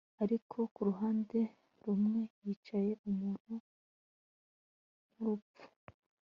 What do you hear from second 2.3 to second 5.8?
yicaye umuntu nkurupfu